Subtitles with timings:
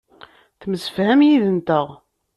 [0.59, 1.87] Temsefham yid-nteɣ.